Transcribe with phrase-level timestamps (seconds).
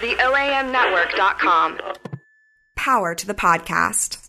[0.00, 1.80] The OAMnetwork.com.
[2.76, 4.28] Power to the podcast.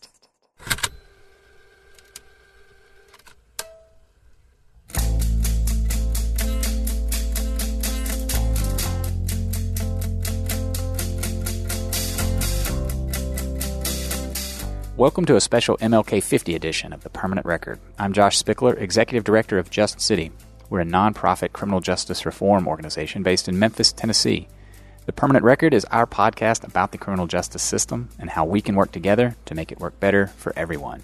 [14.97, 17.79] Welcome to a special MLK 50 edition of the Permanent Record.
[17.99, 20.31] I'm Josh Spickler, Executive Director of Just City.
[20.71, 24.47] We're a nonprofit criminal justice reform organization based in Memphis, Tennessee.
[25.09, 28.75] The Permanent Record is our podcast about the criminal justice system and how we can
[28.75, 31.01] work together to make it work better for everyone.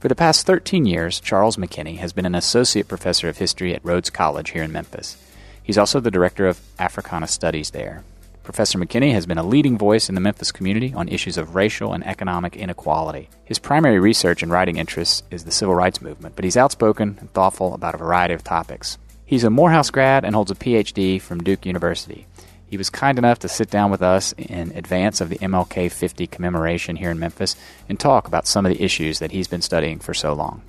[0.00, 3.84] For the past 13 years, Charles McKinney has been an associate professor of history at
[3.84, 5.16] Rhodes College here in Memphis.
[5.62, 8.02] He's also the director of Africana Studies there.
[8.42, 11.92] Professor McKinney has been a leading voice in the Memphis community on issues of racial
[11.92, 13.28] and economic inequality.
[13.44, 17.32] His primary research and writing interest is the civil rights movement, but he's outspoken and
[17.32, 18.98] thoughtful about a variety of topics.
[19.24, 22.26] He's a Morehouse grad and holds a PhD from Duke University.
[22.68, 26.26] He was kind enough to sit down with us in advance of the MLK 50
[26.26, 27.56] commemoration here in Memphis
[27.88, 30.62] and talk about some of the issues that he's been studying for so long.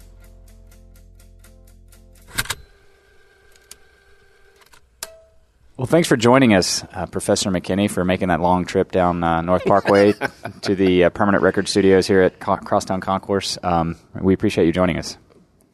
[5.75, 9.41] Well, thanks for joining us, uh, Professor McKinney, for making that long trip down uh,
[9.41, 10.13] North Parkway
[10.61, 13.57] to the uh, Permanent Record Studios here at Co- Crosstown Concourse.
[13.63, 15.17] Um, we appreciate you joining us.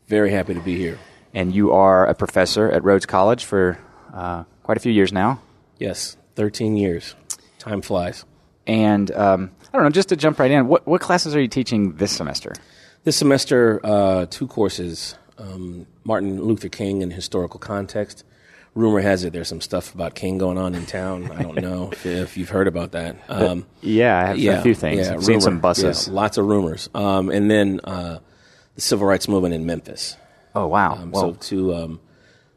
[0.07, 0.99] Very happy to be here.
[1.33, 3.79] And you are a professor at Rhodes College for
[4.13, 5.41] uh, quite a few years now.
[5.77, 7.15] Yes, 13 years.
[7.59, 8.25] Time flies.
[8.67, 11.47] And um, I don't know, just to jump right in, what, what classes are you
[11.47, 12.53] teaching this semester?
[13.03, 18.23] This semester, uh, two courses um, Martin Luther King in historical context
[18.75, 21.31] rumor has it there's some stuff about King going on in town.
[21.31, 23.15] I don't know if, if, you've heard about that.
[23.29, 25.07] Um, yeah, I have yeah, a few things.
[25.07, 26.07] Yeah, I've seen some buses.
[26.07, 26.89] Yeah, lots of rumors.
[26.93, 28.19] Um, and then uh,
[28.75, 30.17] the civil rights movement in Memphis.
[30.53, 30.93] Oh wow!
[30.93, 31.99] Um, so to um,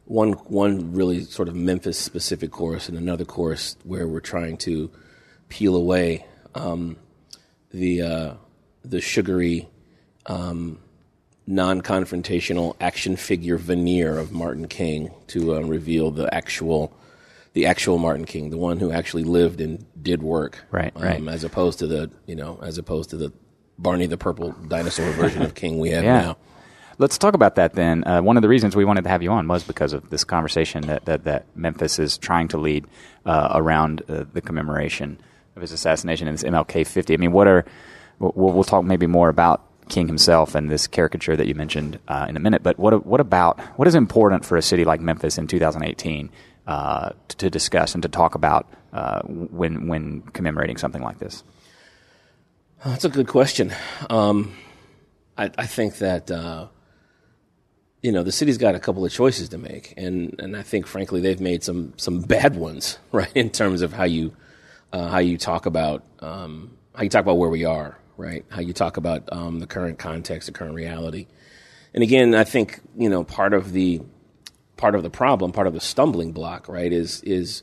[0.08, 4.90] one one really sort of Memphis specific course and another course where we're trying to
[5.48, 6.96] peel away um,
[7.70, 8.34] the uh,
[8.84, 9.68] the sugary
[10.26, 10.78] um,
[11.46, 16.92] non-confrontational action figure veneer of Martin King to uh, reveal the actual
[17.52, 21.28] the actual Martin King, the one who actually lived and did work, right, um, right,
[21.28, 23.30] as opposed to the you know as opposed to the
[23.78, 26.20] Barney the purple dinosaur version of King we have yeah.
[26.20, 26.36] now.
[26.98, 28.04] Let's talk about that then.
[28.04, 30.24] Uh, one of the reasons we wanted to have you on was because of this
[30.24, 32.86] conversation that, that, that Memphis is trying to lead
[33.24, 35.20] uh, around uh, the commemoration
[35.54, 37.14] of his assassination in this MLK 50.
[37.14, 37.64] I mean, what are
[38.18, 42.26] we'll, we'll talk maybe more about King himself and this caricature that you mentioned uh,
[42.28, 42.62] in a minute.
[42.62, 46.30] But what what about what is important for a city like Memphis in 2018
[46.66, 51.42] uh, to, to, discuss and to talk about uh, when when commemorating something like this?
[52.84, 53.72] That's a good question.
[54.10, 54.54] Um,
[55.36, 56.68] I, I, think that uh,
[58.02, 60.86] you know the city's got a couple of choices to make, and and I think
[60.86, 63.32] frankly they've made some some bad ones, right?
[63.34, 64.34] In terms of how you
[64.92, 68.44] uh, how you talk about um, how you talk about where we are right?
[68.50, 71.28] How you talk about um, the current context, the current reality.
[71.94, 74.02] And again, I think you know part of the
[74.76, 77.62] part of the problem, part of the stumbling block, right, is is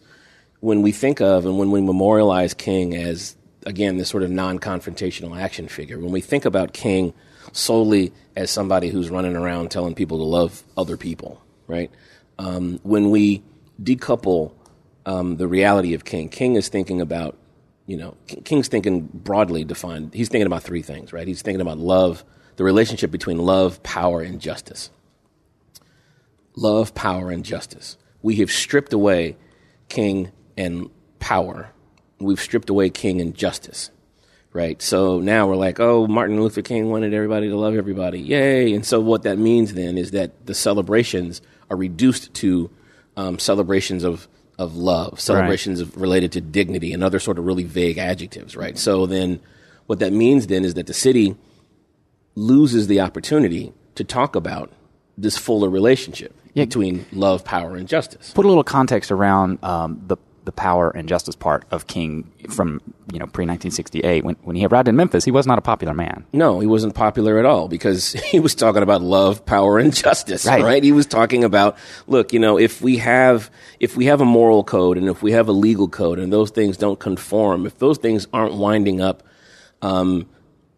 [0.62, 3.35] when we think of and when we memorialize King as
[3.66, 6.00] again this sort of non-confrontational action figure.
[6.00, 7.14] When we think about King
[7.52, 11.92] solely as somebody who's running around telling people to love other people, right?
[12.38, 13.44] Um, when we
[13.81, 14.53] decouple
[15.06, 17.38] um, the reality of King, King is thinking about
[17.88, 20.14] you know, King's thinking broadly defined.
[20.14, 21.28] He's thinking about three things, right?
[21.28, 22.24] He's thinking about love,
[22.56, 24.90] the relationship between love, power, and justice.
[26.56, 27.97] Love, power, and justice.
[28.22, 29.38] We have stripped away
[29.88, 30.90] King and
[31.20, 31.70] power.
[32.20, 33.92] We've stripped away King and justice,
[34.53, 34.81] right?
[34.81, 38.20] So now we're like, oh, Martin Luther King wanted everybody to love everybody.
[38.20, 38.74] Yay.
[38.74, 42.70] And so what that means then is that the celebrations are reduced to
[43.18, 44.28] um, celebrations of
[44.58, 45.94] of love, celebrations right.
[45.94, 48.78] of, related to dignity, and other sort of really vague adjectives, right?
[48.78, 49.42] So then,
[49.88, 51.36] what that means then is that the city
[52.36, 54.72] loses the opportunity to talk about
[55.18, 56.66] this fuller relationship yeah.
[56.66, 58.32] between love, power, and justice.
[58.34, 62.82] Put a little context around um, the the power and justice part of King from
[63.12, 65.94] you know pre 1968 when when he arrived in Memphis he was not a popular
[65.94, 66.26] man.
[66.32, 70.46] No, he wasn't popular at all because he was talking about love, power and justice,
[70.46, 70.64] right.
[70.64, 70.84] right?
[70.84, 71.78] He was talking about
[72.08, 75.32] look, you know, if we have if we have a moral code and if we
[75.34, 79.24] have a legal code and those things don't conform, if those things aren't winding up
[79.82, 80.28] um,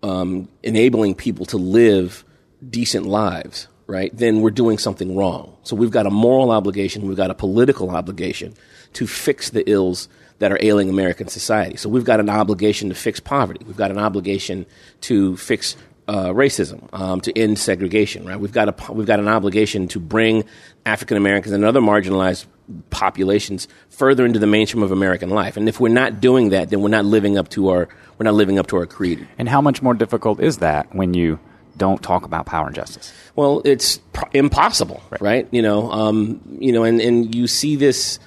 [0.04, 2.24] um, enabling people to live
[2.68, 4.16] decent lives, right?
[4.16, 5.56] Then we're doing something wrong.
[5.63, 8.54] So we've got a moral obligation, we've got a political obligation
[8.94, 11.78] to fix the ills that are ailing American society.
[11.78, 13.66] So we've got an obligation to fix poverty.
[13.66, 14.66] We've got an obligation
[15.01, 15.75] to fix
[16.07, 18.25] uh, racism, um, to end segregation.
[18.25, 18.39] Right?
[18.39, 20.45] We've got a we've got an obligation to bring
[20.86, 22.45] African Americans and other marginalized
[22.89, 25.57] populations further into the mainstream of American life.
[25.57, 28.36] And if we're not doing that, then we're not living up to our we're not
[28.36, 29.28] living up to our creed.
[29.38, 31.39] And how much more difficult is that when you
[31.77, 33.13] don't talk about power and justice?
[33.35, 35.21] Well, it's pro- impossible, right.
[35.21, 35.47] right?
[35.51, 38.19] You know, um, you know, and, and you see this,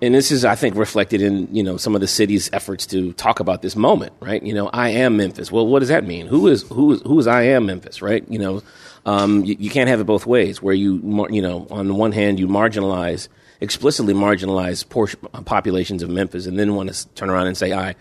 [0.00, 3.12] and this is, I think, reflected in you know some of the city's efforts to
[3.12, 4.42] talk about this moment, right?
[4.42, 5.52] You know, I am Memphis.
[5.52, 6.26] Well, what does that mean?
[6.26, 8.24] Who is who is who is I am Memphis, right?
[8.28, 8.62] You know,
[9.06, 10.62] um, you, you, can't have it both ways.
[10.62, 10.94] Where you
[11.30, 13.28] you know, on the one hand, you marginalize
[13.60, 17.94] explicitly marginalize portion, populations of Memphis, and then want to turn around and say, I.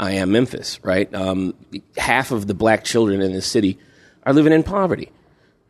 [0.00, 1.12] I am Memphis, right?
[1.12, 1.56] Um,
[1.96, 3.80] half of the black children in this city
[4.28, 5.10] are living in poverty,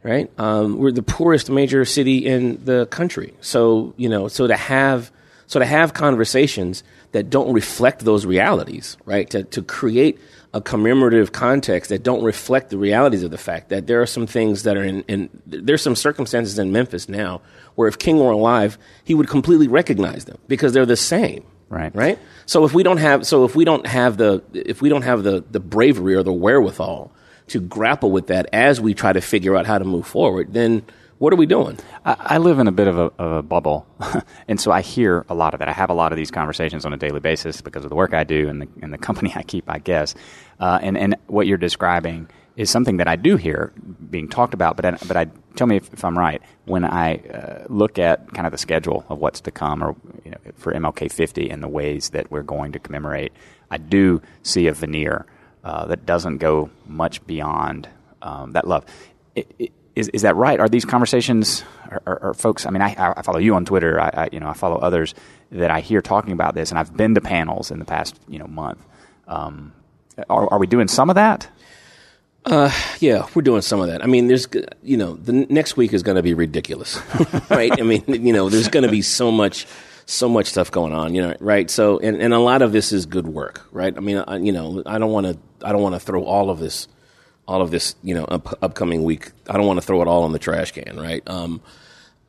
[0.03, 0.29] right?
[0.37, 3.35] Um, we're the poorest major city in the country.
[3.41, 5.13] So, you know, so to have,
[5.47, 6.83] so to have conversations
[7.13, 9.31] that don't reflect those realities, right?
[9.31, 10.19] To, to create
[10.53, 14.27] a commemorative context that don't reflect the realities of the fact that there are some
[14.27, 17.41] things that are in, in there's some circumstances in Memphis now
[17.77, 21.45] where if King were alive, he would completely recognize them because they're the same.
[21.69, 21.95] Right.
[21.95, 22.19] Right.
[22.47, 25.23] So if we don't have, so if we don't have the, if we don't have
[25.23, 27.13] the, the bravery or the wherewithal
[27.49, 30.85] to grapple with that as we try to figure out how to move forward, then
[31.19, 31.79] what are we doing?
[32.05, 33.87] I, I live in a bit of a, of a bubble,
[34.49, 35.69] and so I hear a lot of it.
[35.69, 38.15] I have a lot of these conversations on a daily basis because of the work
[38.15, 40.15] I do and the, and the company I keep, I guess.
[40.61, 43.73] Uh, and, and what you're describing is something that I do hear
[44.11, 46.43] being talked about, but I, but I tell me if, if I'm right.
[46.65, 50.33] When I uh, look at kind of the schedule of what's to come, or you
[50.33, 53.33] know, for MLK 50 and the ways that we're going to commemorate,
[53.71, 55.27] I do see a veneer
[55.65, 57.89] uh, that doesn't go much beyond
[58.23, 58.85] um, that love.
[59.35, 60.61] It, it, is, is that right?
[60.61, 61.65] Are these conversations,
[62.07, 62.67] are folks?
[62.67, 64.01] I mean, I, I, follow you on Twitter.
[64.01, 65.13] I, I, you know I follow others
[65.51, 68.39] that I hear talking about this, and I've been to panels in the past you
[68.39, 68.79] know month.
[69.27, 69.73] Um,
[70.31, 71.49] are, are we doing some of that?
[72.45, 74.03] Uh, yeah, we're doing some of that.
[74.03, 74.47] I mean, there's,
[74.83, 77.01] you know, the next week is going to be ridiculous,
[77.51, 77.73] right?
[77.79, 79.67] I mean, you know, there's going to be so much
[80.09, 81.69] so much stuff going on, you know, right?
[81.69, 83.95] So, and, and a lot of this is good work, right?
[83.95, 86.51] I mean, I, you know, I don't want to, I don't want to throw all
[86.51, 86.89] of this,
[87.47, 89.31] all of this, you know, up, upcoming week.
[89.49, 91.23] I don't want to throw it all in the trash can, right?
[91.29, 91.61] Um,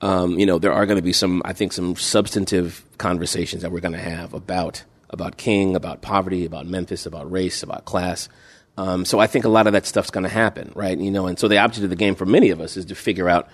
[0.02, 3.72] um, you know, there are going to be some, I think, some substantive conversations that
[3.72, 8.30] we're going to have about about King, about poverty, about Memphis, about race, about class.
[8.78, 10.96] Um, so I think a lot of that stuff's going to happen, right?
[10.96, 12.96] You know, and so the object of the game for many of us is to
[12.96, 13.50] figure out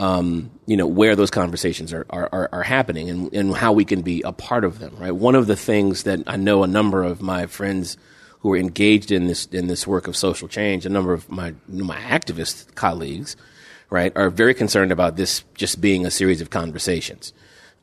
[0.00, 4.00] um, you know, where those conversations are, are, are, happening and, and how we can
[4.00, 5.10] be a part of them, right?
[5.14, 7.98] One of the things that I know a number of my friends
[8.40, 11.54] who are engaged in this, in this work of social change, a number of my,
[11.68, 13.36] my activist colleagues,
[13.90, 17.32] right, are very concerned about this just being a series of conversations.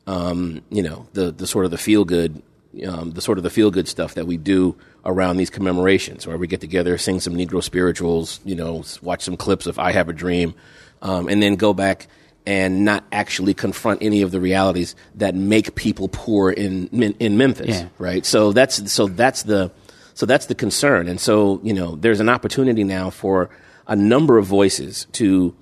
[0.06, 2.42] Um, you know, the, the sort of the feel good,
[2.86, 4.74] um, the sort of the feel good stuff that we do
[5.04, 9.36] around these commemorations where we get together, sing some Negro spirituals, you know, watch some
[9.36, 10.54] clips of I Have a Dream,
[11.02, 12.08] um, and then go back
[12.46, 17.68] and not actually confront any of the realities that make people poor in in Memphis,
[17.68, 17.88] yeah.
[17.98, 18.24] right?
[18.24, 19.70] So that's so that's the
[20.18, 23.50] so that's the concern, and so you know there's an opportunity now for
[23.86, 25.54] a number of voices to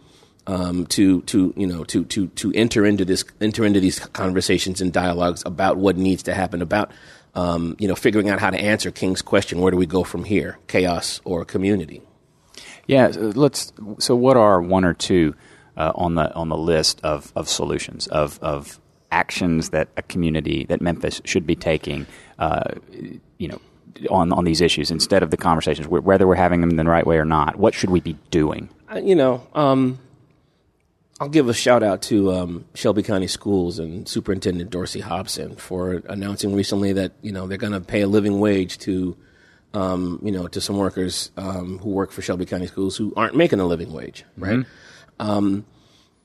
[0.47, 4.81] um, to to you know to to to enter into this enter into these conversations
[4.81, 6.91] and dialogues about what needs to happen about
[7.35, 10.25] um, you know figuring out how to answer King's question: Where do we go from
[10.25, 10.57] here?
[10.69, 12.01] Chaos or community?
[12.87, 13.75] Yeah, let's.
[13.99, 15.35] So, what are one or two
[15.77, 18.81] uh, on the on the list of, of solutions of of
[19.13, 22.07] actions that a community that Memphis should be taking?
[22.39, 22.71] Uh,
[23.37, 23.61] you know,
[24.11, 27.07] on on these issues instead of the conversations, whether we're having them in the right
[27.07, 27.57] way or not.
[27.57, 28.69] What should we be doing?
[28.93, 29.99] Uh, you know, um,
[31.21, 36.03] I'll give a shout out to um, Shelby County Schools and Superintendent Dorsey Hopson for
[36.09, 39.17] announcing recently that you know they're going to pay a living wage to
[39.77, 43.37] um, you know, to some workers um, who work for Shelby County Schools who aren't
[43.37, 44.61] making a living wage, right?
[44.61, 45.31] Mm-hmm.
[45.31, 45.67] Um,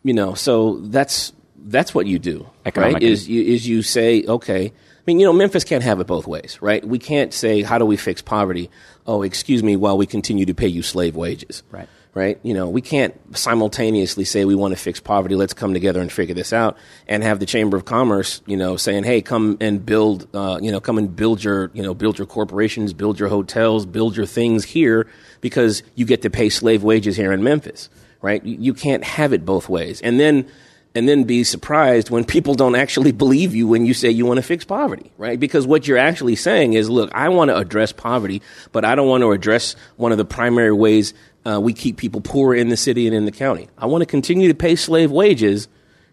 [0.03, 1.33] you know, so that's
[1.65, 3.01] that's what you do, right?
[3.01, 4.67] Is you, is you say, okay.
[4.67, 6.85] I mean, you know, Memphis can't have it both ways, right?
[6.85, 8.69] We can't say, how do we fix poverty?
[9.07, 11.89] Oh, excuse me, while we continue to pay you slave wages, right?
[12.13, 12.39] right?
[12.43, 15.35] You know, we can't simultaneously say we want to fix poverty.
[15.35, 16.77] Let's come together and figure this out,
[17.07, 20.71] and have the Chamber of Commerce, you know, saying, "Hey, come and build, uh, you
[20.71, 24.25] know, come and build your, you know, build your corporations, build your hotels, build your
[24.25, 25.07] things here
[25.39, 27.89] because you get to pay slave wages here in Memphis."
[28.21, 28.45] Right?
[28.45, 30.45] You can't have it both ways, and then
[30.93, 34.37] and then be surprised when people don't actually believe you when you say you want
[34.37, 35.39] to fix poverty, right?
[35.39, 39.07] Because what you're actually saying is, look, I want to address poverty, but I don't
[39.07, 41.13] want to address one of the primary ways
[41.45, 43.69] uh, we keep people poor in the city and in the county.
[43.77, 45.67] I want to continue to pay slave wages,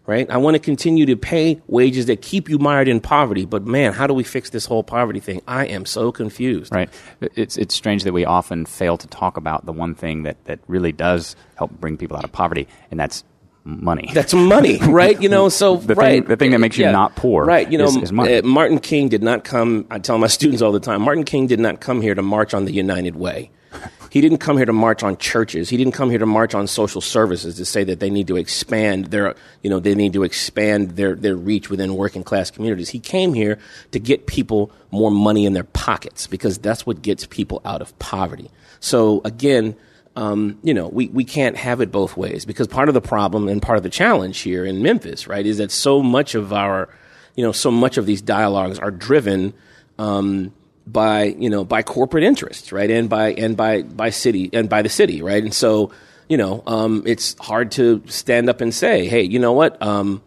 [0.05, 0.29] right?
[0.29, 3.45] I want to continue to pay wages that keep you mired in poverty.
[3.45, 5.41] But man, how do we fix this whole poverty thing?
[5.47, 6.73] I am so confused.
[6.73, 6.89] Right.
[7.35, 10.59] It's it's strange that we often fail to talk about the one thing that that
[10.67, 13.23] really does help bring people out of poverty, and that's
[13.63, 14.09] money.
[14.13, 15.21] That's money, right?
[15.21, 16.91] You know, so The thing- right, the thing that makes you Yeah.
[16.91, 17.69] not poor right?
[17.71, 18.35] You know, is- is money.
[18.37, 19.85] uh, Martin King did not come.
[19.91, 22.53] I tell my students all the time, Martin King did not come here to march
[22.53, 23.51] on the United Way.
[24.11, 25.69] He didn't come here to march on churches.
[25.69, 28.37] He didn't come here to march on social services to say that they need to
[28.37, 32.89] expand their, you know, they need to expand their, their reach within working class communities.
[32.89, 33.59] He came here
[33.91, 37.97] to get people more money in their pockets because that's what gets people out of
[37.99, 38.49] poverty.
[38.79, 39.75] So again,
[40.19, 43.47] um, you know, we, we can't have it both ways because part of the problem
[43.47, 46.89] and part of the challenge here in Memphis, right, is that so much of our,
[47.35, 49.53] you know, so much of these dialogues are driven
[49.97, 50.51] um,
[50.85, 54.81] by you know by corporate interests, right, and by and by by city and by
[54.81, 55.91] the city, right, and so
[56.27, 59.81] you know um, it's hard to stand up and say, hey, you know what.
[59.81, 60.21] Um,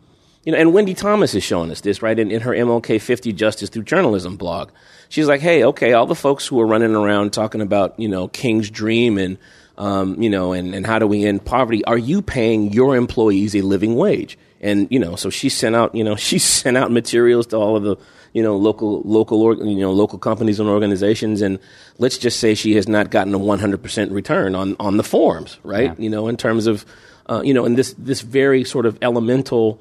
[0.44, 3.32] you know, and Wendi Thomas is showing us this, right, in, in her MLK 50
[3.32, 4.72] Justice Through Journalism blog.
[5.08, 8.26] She's like, hey, okay, all the folks who are running around talking about, you know,
[8.26, 9.38] King's Dream and,
[9.82, 13.56] um, you know, and, and how do we end poverty, are you paying your employees
[13.56, 14.38] a living wage?
[14.60, 17.76] And, you know, so she sent out, you know, she sent out materials to all
[17.76, 17.96] of the,
[18.32, 21.42] you know, local, local, you know, local companies and organizations.
[21.42, 21.58] And
[21.98, 25.90] let's just say she has not gotten a 100% return on, on the forms, right?
[25.90, 25.94] Yeah.
[25.98, 26.86] You know, in terms of,
[27.28, 29.80] uh, you know, and this, this very sort of elemental,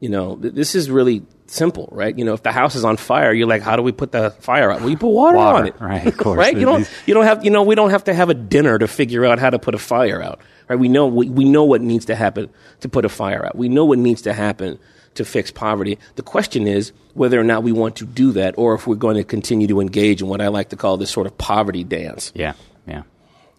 [0.00, 2.16] you know, th- this is really simple, right?
[2.16, 4.30] You know, if the house is on fire, you're like, how do we put the
[4.40, 4.80] fire out?
[4.80, 6.38] Well, you put water, Water, on it, right, of course.
[6.38, 6.56] right?
[6.56, 8.88] You don't, you don't have, you know, we don't have to have a dinner to
[8.88, 10.78] figure out how to put a fire out, right?
[10.78, 13.56] We know, we, we know what needs to happen to put a fire out.
[13.56, 14.78] We know what needs to happen
[15.14, 15.98] to fix poverty.
[16.16, 19.16] The question is whether or not we want to do that, or if we're going
[19.16, 22.32] to continue to engage in what I like to call this sort of poverty dance.
[22.34, 22.54] Yeah,
[22.86, 23.02] yeah,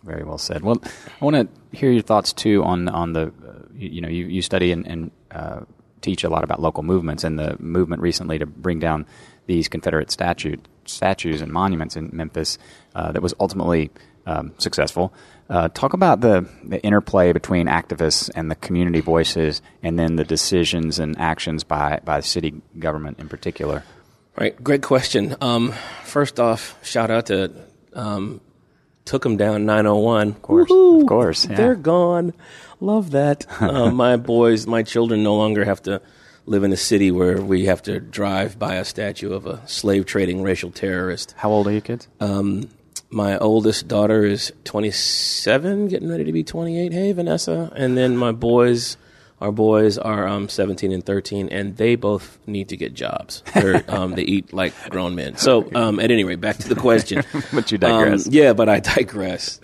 [0.04, 0.64] very well said.
[0.64, 0.82] Well,
[1.22, 1.36] I want
[1.72, 4.74] to hear your thoughts too on on the, uh, you, you know, you, you study
[4.74, 5.62] and, and uh,
[6.06, 9.06] teach a lot about local movements and the movement recently to bring down
[9.48, 12.60] these Confederate statute statues and monuments in Memphis
[12.94, 13.90] uh, that was ultimately
[14.28, 15.14] um, successful.
[15.50, 20.24] Uh, talk about the, the interplay between activists and the community voices, and then the
[20.24, 23.84] decisions and actions by by the city government in particular.
[24.38, 25.36] Right, great question.
[25.42, 27.52] Um, first off, shout out to
[27.94, 28.42] um,
[29.06, 30.30] them Down 901.
[30.30, 31.56] Of course, of course, yeah.
[31.56, 32.34] They're gone.
[32.80, 33.46] Love that.
[33.62, 36.02] uh, my boys, my children no longer have to
[36.46, 40.06] live in a city where we have to drive by a statue of a slave
[40.06, 41.34] trading racial terrorist.
[41.38, 42.08] How old are you kids?
[42.20, 42.70] Um,
[43.10, 46.92] my oldest daughter is 27, getting ready to be 28.
[46.92, 47.72] Hey, Vanessa.
[47.76, 48.98] And then my boys,
[49.40, 53.42] our boys are um, 17 and 13, and they both need to get jobs.
[53.54, 55.38] They're, um, they eat like grown men.
[55.38, 57.24] So, um, at any rate, back to the question.
[57.54, 58.28] But you digress.
[58.28, 59.60] Um, yeah, but I digress.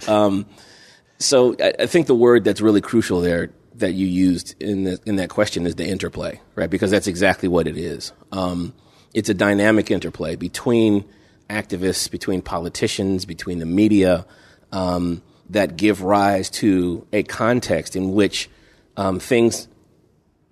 [1.21, 4.99] So I, I think the word that's really crucial there that you used in the,
[5.05, 6.69] in that question is the interplay, right?
[6.69, 8.11] Because that's exactly what it is.
[8.31, 8.73] Um,
[9.13, 11.05] it's a dynamic interplay between
[11.49, 14.25] activists, between politicians, between the media,
[14.71, 18.49] um, that give rise to a context in which
[18.97, 19.67] um, things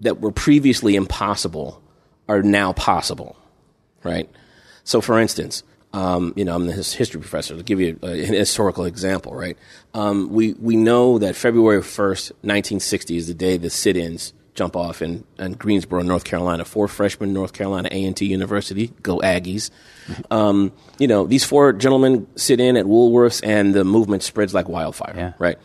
[0.01, 1.81] that were previously impossible
[2.27, 3.37] are now possible,
[4.03, 4.29] right?
[4.83, 7.55] So, for instance, um, you know, I'm the history professor.
[7.57, 9.57] To give you a, an historical example, right?
[9.93, 15.01] Um, we we know that February 1st, 1960, is the day the sit-ins jump off
[15.01, 16.65] in, in Greensboro, North Carolina.
[16.65, 19.69] Four freshmen, North Carolina A&T University, go Aggies.
[20.29, 24.67] Um, you know, these four gentlemen sit in at Woolworths, and the movement spreads like
[24.67, 25.33] wildfire, Yeah.
[25.39, 25.57] right?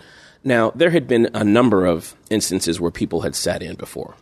[0.45, 4.15] Now, there had been a number of instances where people had sat in before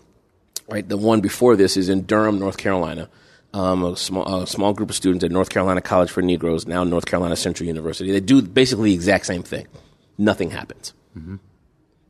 [0.69, 0.89] right?
[0.89, 3.11] The one before this is in Durham, North Carolina.
[3.55, 6.85] Um, a small, a small group of students at North Carolina College for Negroes, now
[6.85, 8.11] North Carolina Central University.
[8.11, 9.67] They do basically the exact same thing.
[10.17, 10.95] Nothing happens.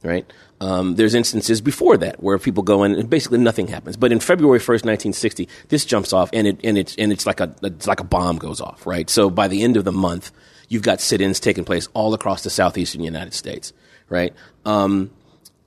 [0.05, 0.33] Right?
[0.61, 3.97] Um, there's instances before that where people go in and basically nothing happens.
[3.97, 7.41] But in February 1st, 1960, this jumps off and it and it's and it's like
[7.41, 8.87] a it's like a bomb goes off.
[8.87, 9.11] Right?
[9.11, 10.31] So by the end of the month,
[10.69, 13.73] you've got sit-ins taking place all across the southeastern United States.
[14.09, 14.33] Right?
[14.65, 15.11] Um,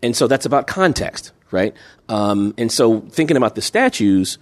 [0.02, 1.74] and so that's about context, right?
[2.10, 4.38] Um, and so thinking about the statues,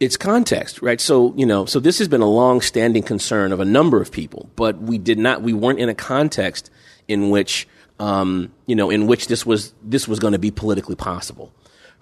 [0.00, 1.00] it's context, right?
[1.00, 4.50] So you know, so this has been a long-standing concern of a number of people,
[4.56, 6.70] but we did not, we weren't in a context
[7.08, 7.66] in which,
[7.98, 11.52] um, you know, in which this was this was going to be politically possible,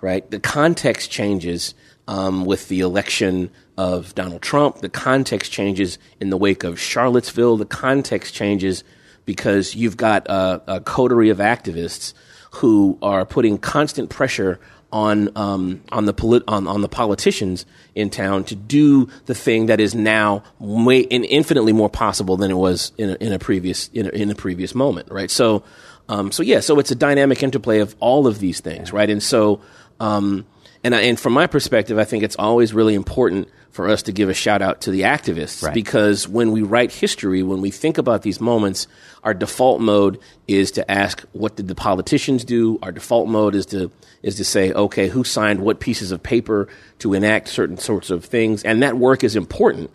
[0.01, 0.31] right?
[0.31, 1.75] The context changes
[2.09, 4.79] um, with the election of Donald Trump.
[4.79, 7.57] The context changes in the wake of Charlottesville.
[7.57, 8.85] The context changes
[9.25, 12.15] because you've got a, a coterie of activists
[12.53, 14.59] who are putting constant pressure
[14.97, 19.67] on um, on the polit- on, on the politicians in town to do the thing
[19.67, 23.39] that is now way in infinitely more possible than it was in a, in a
[23.39, 25.31] previous in a, in a previous moment, right?
[25.31, 25.63] So,
[26.09, 29.11] um, so yeah, so it's a dynamic interplay of all of these things, right?
[29.11, 29.61] And so,
[30.01, 30.47] um,
[30.87, 34.13] and I, and from my perspective, I think it's always really important for us to
[34.13, 35.75] give a shout out to the activists Right.
[35.75, 38.87] because when we write history, when we think about these moments,
[39.25, 42.79] our default mode is to ask, what did the politicians do?
[42.83, 43.91] Our default mode is to
[44.23, 46.69] is to say, okay, who signed what pieces of paper
[47.01, 49.91] to enact certain sorts of things, and that work is important,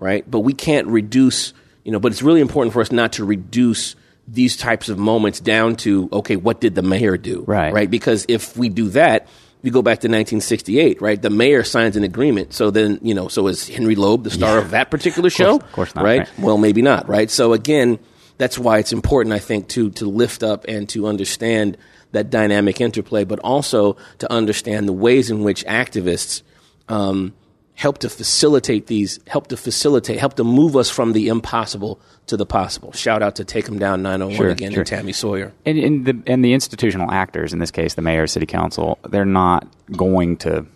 [0.00, 0.28] right?
[0.28, 1.52] But we can't reduce,
[1.84, 2.00] you know.
[2.00, 3.94] But it's really important for us not to reduce
[4.26, 7.72] these types of moments down to, okay, what did the mayor do, Right.
[7.72, 7.90] Right?
[7.90, 9.26] Because if we do that,
[9.62, 11.20] we go back to 1968, right?
[11.20, 12.54] The mayor signs an agreement.
[12.54, 15.56] So then, you know, so is Henry Loeb the star of that particular show?
[15.56, 16.20] of course not, right?
[16.20, 16.38] right.
[16.38, 17.30] Well, maybe not, right?
[17.30, 17.98] So again,
[18.38, 21.76] that's why it's important, I think, to to lift up and to understand
[22.12, 26.42] that dynamic interplay, but also to understand the ways in which activists
[26.88, 27.34] um,
[27.80, 32.36] help to facilitate these, help to facilitate, help to move us from the impossible to
[32.36, 32.92] the possible.
[32.92, 34.80] Shout out to Take 'em Down 901 Sure, again sure.
[34.82, 35.50] and Tami Sawyer.
[35.64, 39.24] And, and the and the institutional actors, in this case, the mayor, city council, they're
[39.24, 40.66] not going to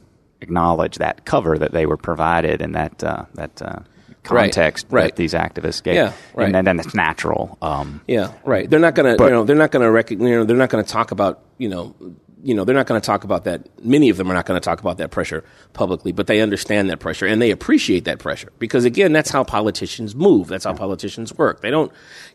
[0.41, 3.81] acknowledge that cover that they were provided and that uh, that uh,
[4.23, 5.09] context right.
[5.09, 5.97] that these activists gave.
[5.97, 6.47] Yeah, right.
[6.47, 7.59] And then, then it's natural.
[7.61, 8.69] Um, Yeah, right.
[8.69, 11.11] They're not gonna, you know, they're not gonna recognize, you know, they're not gonna talk
[11.11, 11.95] about, you know,
[12.45, 13.67] you know, they're not going to talk about that.
[13.85, 16.91] Many of them are not going to talk about that pressure publicly, but they understand
[16.91, 20.49] that pressure and they appreciate that pressure because, again, that's how politicians move.
[20.49, 21.63] That's how politicians work.
[21.63, 21.91] They don't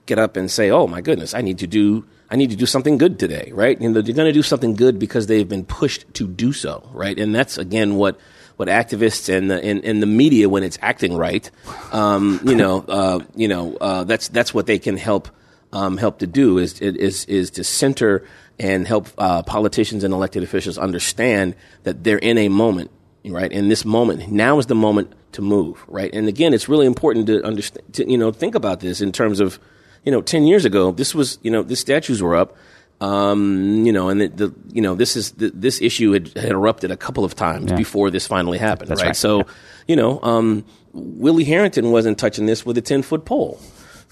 [0.07, 2.65] get up and say, "Oh my goodness, I need to do, I need to do
[2.65, 3.79] something good today," right?
[3.79, 6.89] You know, they're going to do something good because they've been pushed to do so,
[6.91, 7.17] right?
[7.17, 8.19] And that's again what
[8.57, 11.49] what activists and the and, and the media, when it's acting right,
[11.91, 15.29] um, you know, uh, you know, uh, that's that's what they can help
[15.71, 18.25] um, help to do is is is to center
[18.59, 22.91] and help uh, politicians and elected officials understand that they're in a moment,
[23.25, 23.51] right?
[23.51, 26.13] In this moment, now is the moment to move, right?
[26.13, 29.39] And again, it's really important to understand, to, you know, think about this in terms
[29.39, 29.59] of,
[30.03, 32.55] you know, ten years ago, this was, you know, the statues were up.
[33.01, 36.51] Um, you know, and the, the you know this is the, this issue had, had
[36.51, 37.77] erupted a couple of times Yeah.
[37.77, 38.99] before this finally happened, right?
[38.99, 39.15] right.
[39.15, 39.43] So, Yeah.
[39.87, 43.57] you know, um, Willie Herenton wasn't touching this with a ten foot pole,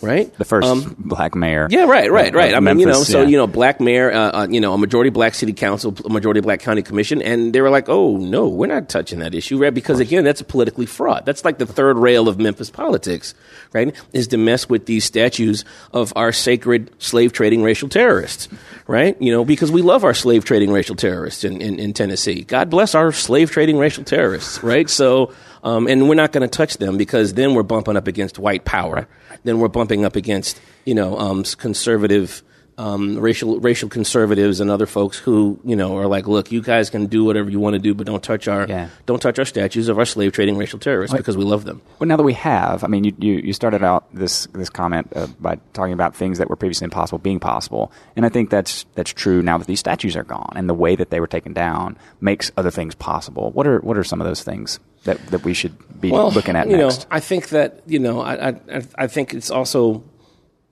[0.01, 0.33] right?
[0.37, 1.67] the first Um, black mayor.
[1.69, 2.53] yeah, right, right, right.
[2.53, 3.27] I mean, you know, so yeah.
[3.27, 6.41] you know, black mayor, uh, uh, you know, a majority black city council, a majority
[6.41, 9.73] black county commission, and they were like, "Oh no, we're not touching that issue," right?
[9.73, 11.25] Because again, that's politically fraught.
[11.25, 13.33] That's like the third rail of Memphis politics,
[13.73, 13.95] right?
[14.13, 18.47] Is to mess with these statues of our sacred slave trading racial terrorists,
[18.87, 19.19] right?
[19.21, 22.43] You know, because we love our slave trading racial terrorists in, in, in Tennessee.
[22.43, 24.89] God bless our slave trading racial terrorists, right?
[24.89, 25.31] So.
[25.63, 28.65] Um, and we're not going to touch them because then we're bumping up against white
[28.65, 29.07] power.
[29.43, 32.43] Then we're bumping up against you know um, conservative
[32.79, 36.91] um, racial racial conservatives and other folks who you know are like, look, you guys
[36.91, 38.89] can do whatever you want to do, but don't touch our Yeah.
[39.07, 41.81] don't touch our statues of our slave trading racial terrorists because we love them.
[41.97, 45.11] Well, now that we have, I mean, you, you, you started out this this comment
[45.15, 48.85] uh, by talking about things that were previously impossible being possible, and I think that's
[48.93, 51.53] that's true now that these statues are gone, and the way that they were taken
[51.53, 53.49] down makes other things possible.
[53.51, 56.69] What are what are some of those things that, that we should be looking at
[56.69, 57.01] you next?
[57.01, 60.03] know, I think that you know, I, I I think it's also,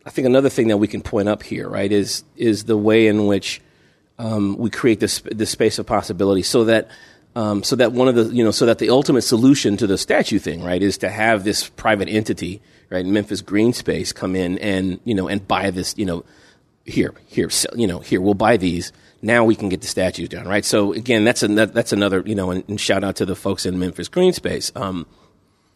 [0.05, 3.07] I think another thing that we can point up here, right, is is the way
[3.07, 3.61] in which
[4.19, 6.89] um, we create this this space of possibility, so that.
[7.37, 9.97] Um, so that one of the, you know, so that the ultimate solution to the
[9.97, 14.57] statue thing, right, is to have this private entity, right, Memphis Green Space, come in
[14.59, 16.23] and, you know, and buy this, you know,
[16.85, 18.93] here, here, sell, you know, here, we'll buy these.
[19.21, 20.63] Now we can get the statues down, right?
[20.63, 23.65] So again, that's an, that's another, you know, and, and shout out to the folks
[23.65, 25.07] in Memphis Green Space, um,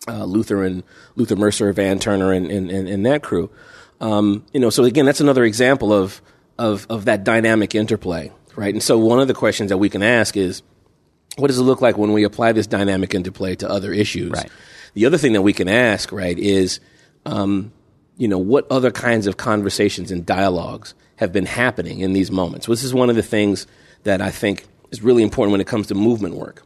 [0.08, 0.84] uh, Luther and
[1.16, 3.50] Luther Mercer, Van Turner, and and, and, and that crew.
[4.00, 6.22] Um, you know, so again, that's another example of
[6.58, 8.74] of of that dynamic interplay, right?
[8.74, 10.62] And so one of the questions that we can ask is,
[11.38, 14.32] what does it look like when we apply this dynamic interplay to other issues?
[14.32, 14.50] Right.
[14.94, 16.80] The other thing that we can ask, right, is,
[17.26, 17.72] um,
[18.20, 22.68] you know, what other kinds of conversations and dialogues have been happening in these moments?
[22.68, 23.66] Well, this is one of the things
[24.04, 26.62] that I think is really important when it comes to movement work.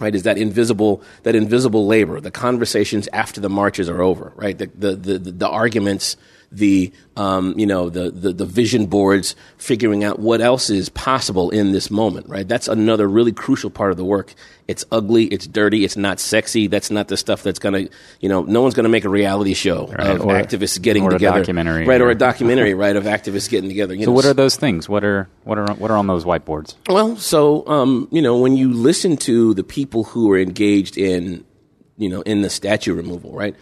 [0.00, 4.58] Right, is that invisible that invisible labor, the conversations after the marches are over, right?
[4.58, 6.16] The the the, the, the arguments,
[6.56, 11.50] the um, you know the, the the vision boards, figuring out what else is possible
[11.50, 12.46] in this moment, right?
[12.46, 14.34] That's another really crucial part of the work.
[14.66, 16.68] It's ugly, it's dirty, it's not sexy.
[16.68, 17.88] That's not the stuff that's gonna
[18.20, 21.10] you know no one's gonna make a reality show Right, of or- activists getting or
[21.10, 22.00] a together, documentary, right?
[22.00, 22.96] Or a documentary, right?
[22.96, 23.94] Of activists getting together.
[23.94, 24.88] You so, know, what are those things?
[24.88, 26.74] What are what are what are on those whiteboards?
[26.88, 31.44] well, so um, you know, when you listen to the people who are engaged in,
[31.98, 33.54] you know, in the statue removal, right?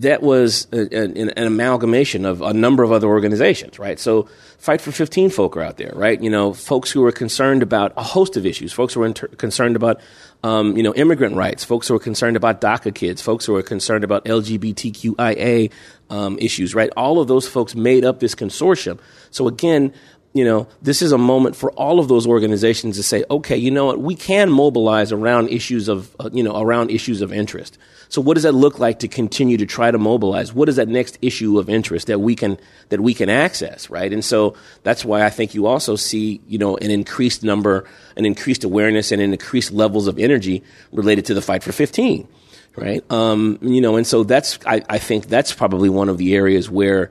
[0.00, 3.98] That was a, an, an amalgamation of a number of other organizations, right?
[3.98, 4.28] So,
[4.64, 6.18] Fight for 15 folk are out there, right?
[6.22, 9.28] You know, folks who are concerned about a host of issues, folks who are inter-
[9.28, 10.00] concerned about,
[10.42, 13.62] um, you know, immigrant rights, folks who are concerned about DACA kids, folks who are
[13.62, 15.70] concerned about LGBTQIA
[16.08, 16.88] um, issues, right?
[16.96, 18.98] All of those folks made up this consortium.
[19.30, 19.92] So again,
[20.32, 23.70] you know, this is a moment for all of those organizations to say, okay, you
[23.70, 27.76] know what, we can mobilize around issues of, uh, you know, around issues of interest.
[28.08, 30.52] So what does that look like to continue to try to mobilize?
[30.52, 32.58] What is that next issue of interest that we can,
[32.90, 34.12] that we can access, right?
[34.12, 37.86] And so that's why I think you also see, you know, an increased number,
[38.16, 40.62] an increased awareness and an increased levels of energy
[40.92, 42.28] related to the fight for 15,
[42.76, 43.04] right?
[43.10, 46.70] Um, you know, and so that's, I, I think that's probably one of the areas
[46.70, 47.10] where,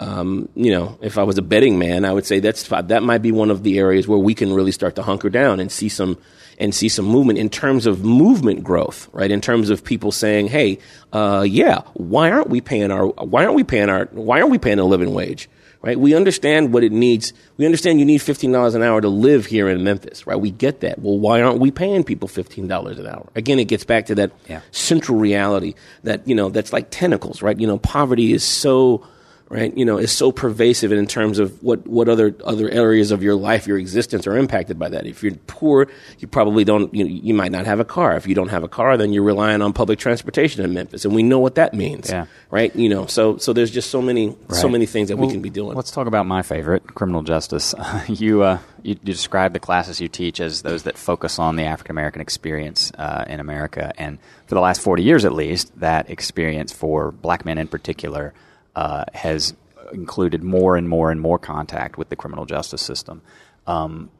[0.00, 3.22] um, you know, if I was a betting man, I would say that's that might
[3.22, 5.88] be one of the areas where we can really start to hunker down and see
[5.88, 6.18] some
[6.58, 9.30] and see some movement in terms of movement growth, right?
[9.30, 10.78] In terms of people saying, "Hey,
[11.12, 14.58] uh, yeah, why aren't we paying our why aren't we paying our why aren't we
[14.58, 15.48] paying a living wage?"
[15.82, 16.00] Right?
[16.00, 17.32] We understand what it needs.
[17.58, 20.36] We understand you need fifteen dollars an hour to live here in Memphis, right?
[20.40, 20.98] We get that.
[20.98, 23.28] Well, why aren't we paying people fifteen dollars an hour?
[23.36, 24.60] Again, it gets back to that Yeah.
[24.72, 27.58] central reality that you know that's like tentacles, right?
[27.58, 29.06] You know, poverty is so
[29.48, 29.76] right?
[29.76, 33.34] You know, is so pervasive in terms of what, what other other areas of your
[33.34, 35.06] life, your existence, are impacted by that.
[35.06, 36.92] If you're poor, you probably don't.
[36.94, 38.16] You, you might not have a car.
[38.16, 41.14] If you don't have a car, then you're relying on public transportation in Memphis, and
[41.14, 42.26] we know what that means, Yeah.
[42.50, 42.74] right?
[42.74, 45.50] You know, so so there's just so many so many things that we can be
[45.50, 45.76] doing.
[45.76, 47.74] Let's talk about my favorite, criminal justice.
[48.08, 51.64] you, uh, you you describe the classes you teach as those that focus on the
[51.64, 56.10] African American experience uh, in America, and for the last forty years at least, that
[56.10, 58.32] experience for black men in particular
[58.76, 59.54] uh, has
[59.92, 63.22] included more and more and more contact with the criminal justice system.
[63.66, 64.10] Um,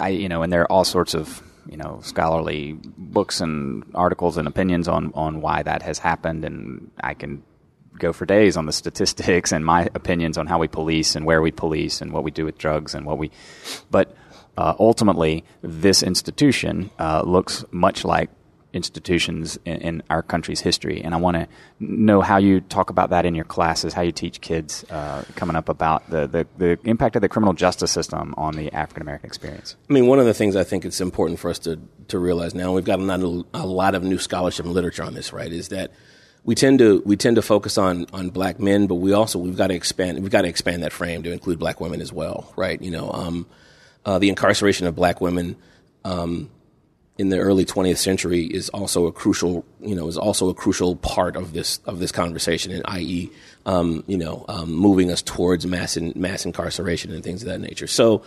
[0.00, 4.36] I, you know, and there are all sorts of, you know, scholarly books and articles
[4.36, 6.44] and opinions on, on why that has happened.
[6.44, 7.42] And I can
[7.98, 11.42] go for days on the statistics and my opinions on how we police and where
[11.42, 13.30] we police and what we do with drugs and what we,
[13.90, 14.14] but
[14.58, 18.30] uh, ultimately, this institution uh, looks much like
[18.72, 21.00] institutions in, in our country's history.
[21.02, 21.48] And I want to
[21.80, 25.56] know how you talk about that in your classes, how you teach kids uh, coming
[25.56, 29.26] up about the, the, the impact of the criminal justice system on the African American
[29.26, 29.76] experience.
[29.88, 32.54] I mean, one of the things I think it's important for us to, to realize
[32.54, 35.50] now, and we've got a, lot of new scholarship and literature on this, right?
[35.50, 35.90] Is that
[36.44, 39.56] we tend to we tend to focus on on black men, but we also we've
[39.56, 42.52] got to expand we've got to expand that frame to include black women as well,
[42.56, 42.80] right?
[42.80, 43.46] You know, um,
[44.04, 45.56] uh, the incarceration of black women
[46.04, 46.50] um,
[47.18, 50.96] in the early 20th century is also a crucial you know is also a crucial
[50.96, 53.30] part of this of this conversation, and i.e.
[53.64, 57.60] Um, you know um, moving us towards mass in, mass incarceration and things of that
[57.60, 57.86] nature.
[57.86, 58.22] So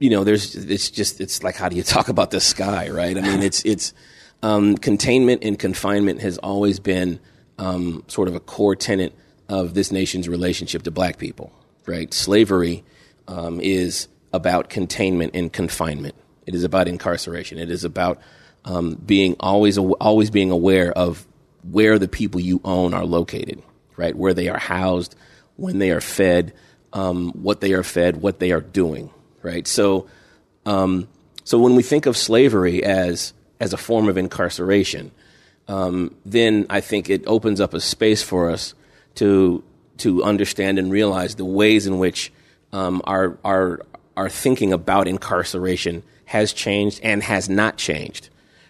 [0.00, 3.16] you know, there's it's just it's like how do you talk about the sky, right?
[3.16, 3.94] I mean, it's it's
[4.42, 7.20] um, containment and confinement has always been
[7.58, 9.14] um, sort of a core tenet
[9.48, 11.52] of this nation's relationship to black people,
[11.86, 12.12] right?
[12.12, 12.82] Slavery
[13.28, 16.14] um, is about containment and confinement.
[16.46, 17.58] It is about incarceration.
[17.58, 18.20] It is about
[18.64, 21.26] um, being always always being aware of
[21.62, 23.62] where the people you own are located,
[23.96, 24.16] right?
[24.16, 25.14] Where they are housed,
[25.56, 26.52] when they are fed,
[26.92, 29.10] um, what they are fed, what they are doing,
[29.42, 29.66] right?
[29.66, 30.08] So,
[30.66, 31.08] um,
[31.44, 35.10] so when we think of slavery as as a form of incarceration,
[35.68, 38.74] um, then I think it opens up a space for us
[39.16, 39.62] to
[39.98, 42.32] to understand and realize the ways in which
[42.72, 43.80] um, our our
[44.16, 48.28] our thinking about incarceration has changed and has not changed,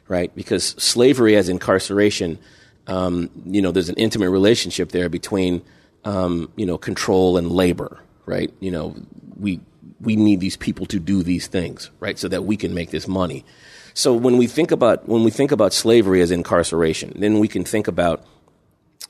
[0.09, 0.35] right?
[0.35, 2.39] Because slavery as incarceration,
[2.87, 5.61] um, you know, there's an intimate relationship there between
[6.07, 8.51] um, you know control and labor, right?
[8.61, 8.97] You know,
[9.37, 9.61] we
[10.01, 13.07] we need these people to do these things, right, so that we can make this
[13.07, 13.45] money.
[13.93, 17.65] So when we think about when we think about slavery as incarceration, then we can
[17.65, 18.25] think about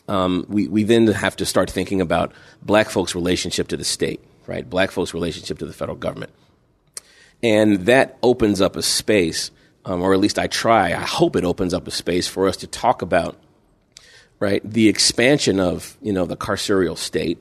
[0.08, 2.32] um, we we then have to start thinking about
[2.62, 4.68] black folks' relationship to the state, right?
[4.68, 6.32] Black folks' relationship to the federal government,
[7.42, 9.50] and that opens up a space,
[9.84, 10.88] um, or at least I try.
[10.88, 13.36] I hope it opens up a space for us to talk about
[14.40, 14.62] right?
[14.64, 17.38] The expansion of you know the carceral state,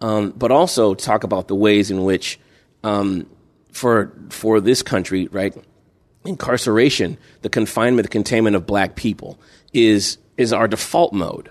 [0.00, 2.40] um, but also talk about the ways in which
[2.82, 3.26] um,
[3.70, 5.54] for for this country, right?
[6.24, 9.38] Incarceration, the confinement, the containment of black people
[9.72, 11.50] is is our default mode,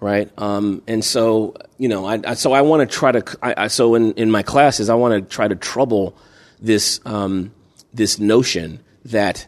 [0.00, 0.30] right?
[0.36, 3.66] Um, and so you know, I, I so I want to try to I, I,
[3.68, 6.16] so in in my classes I want to try to trouble
[6.60, 7.52] this um,
[7.92, 9.46] this notion that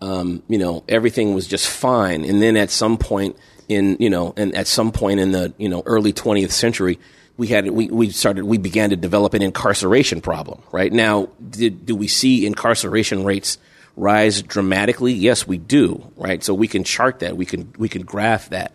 [0.00, 3.36] um, you know everything was just fine, and then at some point
[3.68, 6.98] in you know, and at some point in the you know early 20th century,
[7.36, 10.62] we had we, we started we began to develop an incarceration problem.
[10.72, 13.58] Right now, did, do we see incarceration rates
[13.96, 15.12] rise dramatically?
[15.12, 16.12] Yes, we do.
[16.16, 18.74] Right, so we can chart that, we can we can graph that.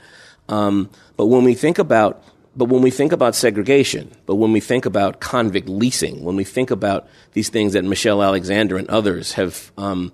[0.50, 2.24] Um, but when we think about
[2.56, 6.44] but when we think about segregation, but when we think about convict leasing, when we
[6.44, 10.12] think about these things that Michelle Alexander and others have um,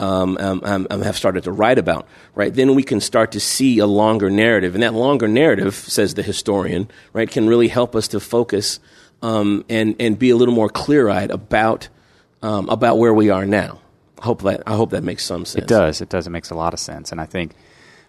[0.00, 2.52] um, um, um, have started to write about, right?
[2.52, 6.22] Then we can start to see a longer narrative, and that longer narrative, says the
[6.22, 8.80] historian, right, can really help us to focus
[9.22, 11.88] um, and and be a little more clear eyed about
[12.42, 13.80] um, about where we are now.
[14.18, 15.64] I hope that I hope that makes some sense.
[15.64, 16.00] It does.
[16.00, 16.26] It does.
[16.26, 17.54] It makes a lot of sense, and I think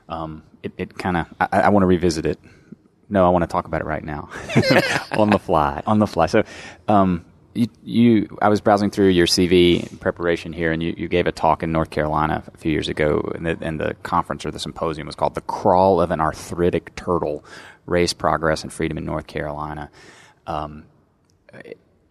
[0.10, 1.28] um, it, it kind of.
[1.40, 2.40] I, I want to revisit it.
[3.10, 4.30] No, I want to talk about it right now,
[5.12, 5.84] on the fly.
[5.86, 6.26] On the fly.
[6.26, 6.44] So,
[6.88, 11.26] um, you, you, I was browsing through your CV preparation here, and you, you gave
[11.26, 14.52] a talk in North Carolina a few years ago, and the, and the conference or
[14.52, 17.46] the symposium was called "The Crawl of an Arthritic Turtle:
[17.86, 19.90] Race, Progress, and Freedom in North Carolina."
[20.48, 20.86] Um,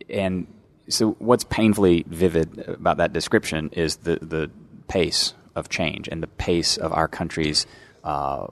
[0.09, 0.47] and
[0.89, 4.51] so, what's painfully vivid about that description is the the
[4.89, 7.67] pace of change and the pace of our country's
[8.05, 8.47] uh,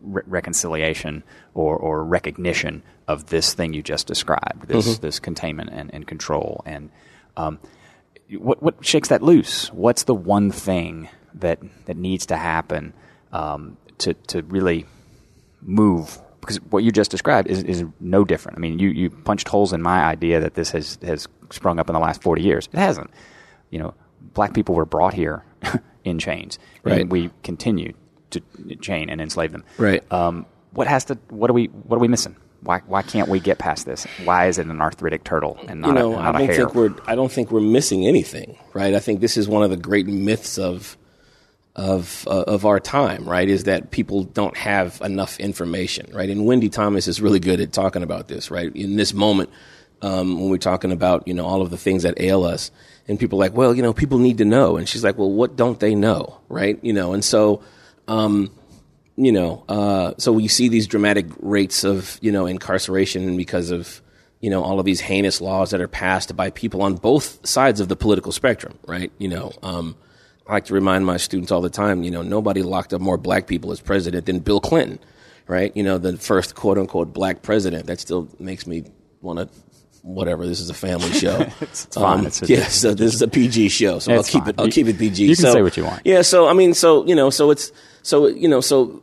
[0.00, 1.22] re- reconciliation
[1.54, 5.02] or, or recognition of this thing you just described, this Mm-hmm.
[5.02, 6.62] this containment and, and control.
[6.64, 6.90] And
[7.36, 7.58] um,
[8.38, 9.72] what what shakes that loose?
[9.72, 12.94] What's the one thing that that needs to happen
[13.32, 14.86] um, to to really
[15.60, 16.18] move?
[16.40, 18.58] Because what you just described is, is no different.
[18.58, 21.88] I mean, you, you punched holes in my idea that this has, has sprung up
[21.88, 22.68] in the last 40 years.
[22.72, 23.10] It hasn't.
[23.70, 25.44] You know, black people were brought here
[26.04, 26.58] in chains.
[26.82, 27.02] Right.
[27.02, 27.92] And we continue
[28.32, 29.64] to chain and enslave them.
[29.78, 30.02] Right.
[30.12, 32.36] Um, what has to, what are we, what are we missing?
[32.62, 34.06] Why, why can't we get past this?
[34.24, 36.74] Why is it an arthritic turtle and not you know, a, not I don't think
[36.76, 38.94] we're I don't think we're missing anything, right?
[38.94, 40.96] I think this is one of the great myths of
[41.74, 43.48] of uh, of our time, right?
[43.48, 46.30] Is that people don't have enough information, right?
[46.30, 48.70] And Wendi Thomas is really good at talking about this, right?
[48.76, 49.50] In this moment,
[50.00, 52.70] um, when we're talking about you know all of the things that ail us,
[53.08, 55.32] and people are like, well, you know, people need to know, and she's like, well,
[55.32, 56.78] what don't they know, right?
[56.82, 57.60] You know, and so.
[58.08, 58.50] Um,
[59.16, 64.00] you know, uh, so we see these dramatic rates of, you know, incarceration because of,
[64.40, 67.80] you know, all of these heinous laws that are passed by people on both sides
[67.80, 69.12] of the political spectrum, right?
[69.18, 69.96] You know, um,
[70.46, 73.16] I like to remind my students all the time, you know, nobody locked up more
[73.16, 74.98] black people as president than Bill Clinton,
[75.46, 75.76] right?
[75.76, 77.86] You know, the first quote unquote black president.
[77.86, 78.84] That still makes me
[79.20, 79.48] want to,
[80.02, 80.46] whatever.
[80.46, 81.40] This is a family show.
[81.40, 82.20] It's- it's fine.
[82.20, 84.50] Um, It's yeah, so this is a PG show, so I'll keep fine.
[84.50, 84.54] it.
[84.58, 85.22] I'll You- keep it PG.
[85.24, 86.02] you can So- say what you want.
[86.04, 86.22] Yeah.
[86.22, 89.00] So I mean, so you know, so it's so you know, so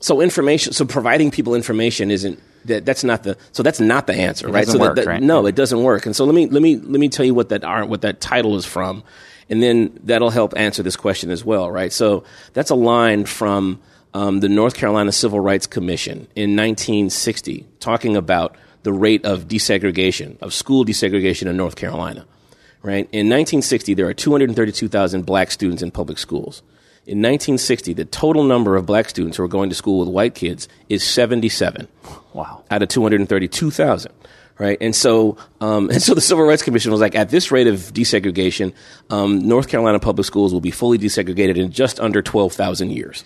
[0.00, 0.72] so information.
[0.72, 2.86] So providing people information isn't that.
[2.86, 3.36] That's not the.
[3.52, 4.66] So that's not the answer, right?
[4.66, 5.22] so work, that, that- right?
[5.22, 6.06] no, it doesn't work.
[6.06, 8.20] And so let me let me let me tell you what that are what that
[8.20, 9.02] title is from,
[9.50, 11.92] and then that'll help answer this question as well, right?
[11.92, 12.24] So
[12.54, 13.78] that's a line from
[14.14, 20.40] um, the North Carolina Civil Rights Commission in 1960, talking about the rate of desegregation
[20.40, 22.26] of school desegregation in North Carolina.
[22.82, 26.62] Right in 1960, there are 232,000 black students in public schools.
[27.06, 30.34] In 1960, the total number of black students who are going to school with white
[30.34, 31.88] kids is 77
[32.32, 32.62] wow.
[32.70, 34.12] out of 232,000.
[34.58, 37.66] Right, and so, um, and so the Civil Rights Commission was like, at this rate
[37.66, 38.74] of desegregation,
[39.08, 43.24] um, North Carolina public schools will be fully desegregated in just under 12,000 years.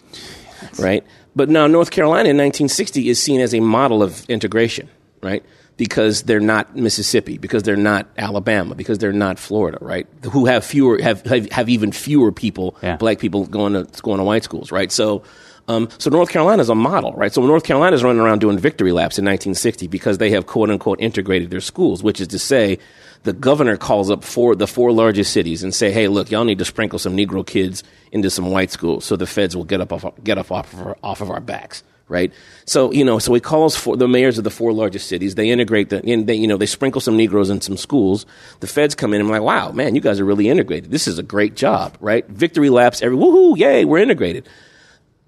[0.78, 4.88] Right, but now North Carolina in 1960 is seen as a model of integration.
[5.24, 5.42] Right,
[5.76, 9.78] because they're not Mississippi, because they're not Alabama, because they're not Florida.
[9.80, 12.96] Right, who have fewer have have, have even fewer people, Yeah.
[12.96, 14.70] black people going to going to white schools.
[14.70, 15.22] Right, so.
[15.66, 17.32] Um, so North Carolina is a model, right?
[17.32, 20.68] So North Carolina is running around doing victory laps in 1960 because they have quote
[20.68, 22.78] unquote integrated their schools, which is to say,
[23.22, 26.58] the governor calls up four the four largest cities and say, "Hey, look, y'all need
[26.58, 27.82] to sprinkle some Negro kids
[28.12, 30.80] into some white schools so the feds will get up off, get up off of
[30.86, 32.34] our, off of our backs." Right,
[32.66, 35.36] so you know, so he calls for the mayors of the four largest cities.
[35.36, 38.26] They integrate the, and they, you know, they sprinkle some Negroes in some schools.
[38.60, 40.90] The feds come in and I'm like, "Wow, man, you guys are really integrated.
[40.90, 44.46] This is a great job." Right, victory laps, every woohoo, yay, we're integrated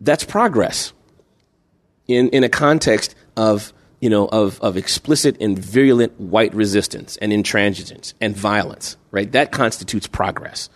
[0.01, 0.93] that's progress
[2.07, 7.33] in, in a context of, you know, of, of explicit and virulent white resistance and
[7.33, 9.31] intransigence and violence, right?
[9.33, 10.69] That constitutes progress.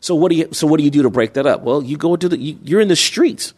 [0.00, 1.62] So what do you, so what do you do to break that up?
[1.62, 3.52] Well, you go to the, you, you're in the streets,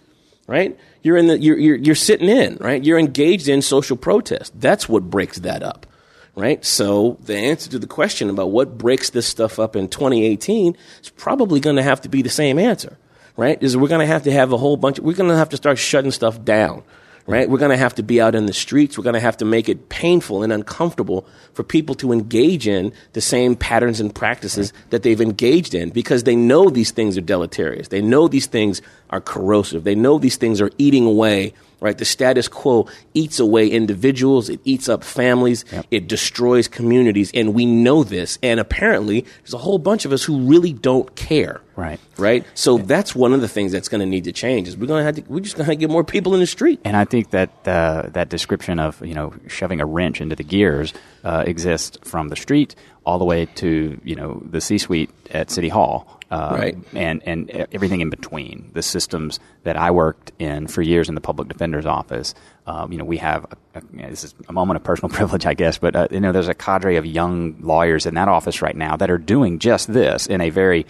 [0.51, 0.77] right?
[1.05, 2.85] You're in the, you're, you're, you're sitting in, right?
[2.85, 4.53] You're engaged in social protest.
[4.61, 5.87] That's what breaks that up,
[6.35, 6.65] right?
[6.65, 11.11] So the answer to the question about what breaks this stuff up in 2018 is
[11.11, 12.99] probably going to have to be the same answer,
[13.37, 13.63] right?
[13.63, 15.51] Is we're going to have to have a whole bunch, of, we're going to have
[15.51, 16.83] to start shutting stuff down,
[17.31, 17.49] right?
[17.49, 18.99] We're going to have to be out in the streets.
[18.99, 22.93] We're going to have to make it painful and uncomfortable for people to engage in
[23.13, 27.23] the same patterns and practices that they've engaged in because they know these things are
[27.23, 27.89] deleterious.
[27.89, 29.85] They know these things are corrosive.
[29.85, 31.97] They know these things are eating away, right?
[31.97, 34.49] The status quo eats away individuals.
[34.49, 35.65] It eats up families.
[35.91, 37.31] It destroys communities.
[37.35, 38.39] And we know this.
[38.43, 41.61] And apparently there's a whole bunch of us who really don't care.
[41.77, 41.99] Right.
[42.19, 42.45] Right.
[42.55, 45.01] So that's one of the things that's going to need to change is we're going
[45.01, 46.81] to have to, we're just going to get more people in the street.
[46.85, 50.45] And I think that uh, that description of you know shoving a wrench into the
[50.45, 50.93] gears
[51.25, 52.75] uh, exists from the street
[53.07, 56.79] all the way to you know the C-suite at City Hall uh, Right.
[56.95, 58.71] and and everything in between.
[58.73, 62.35] The systems that I worked in for years in the public defender's office.
[62.67, 65.09] Um, you know, we have a, a, you know, this is a moment of personal
[65.15, 68.29] privilege, I guess, but uh, you know, there's a cadre of young lawyers in that
[68.29, 70.87] office right now that are doing just this in a very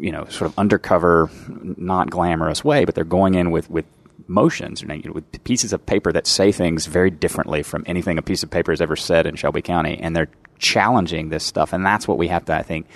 [0.00, 3.84] you know, sort of undercover, not glamorous way, but they're going in with, with
[4.28, 8.22] motions, you know, with pieces of paper that say things very differently from anything a
[8.22, 10.28] piece of paper has ever said in Shelby County, and they're
[10.60, 12.86] challenging this stuff, and that's what we have to, I think,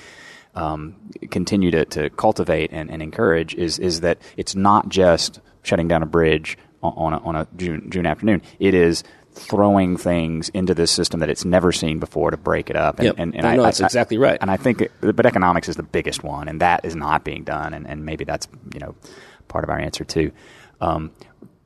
[0.54, 0.96] um,
[1.30, 6.02] continue to, to cultivate and, and encourage is is that it's not just shutting down
[6.02, 8.42] a bridge on, on a, on a June, June afternoon.
[8.58, 9.02] It is
[9.34, 12.98] throwing things into this system that it's never seen before to break it up.
[12.98, 13.14] And, Yep.
[13.18, 14.36] and, and I, I- that's exactly right.
[14.40, 17.44] And I think, it, but economics is the biggest one, and that is not being
[17.44, 17.72] done.
[17.72, 18.94] And, and maybe that's you know
[19.48, 20.32] part of our answer too.
[20.82, 21.12] Um,